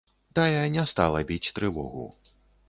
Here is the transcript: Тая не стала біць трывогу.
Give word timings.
Тая 0.37 0.63
не 0.75 0.85
стала 0.93 1.21
біць 1.33 1.53
трывогу. 1.59 2.09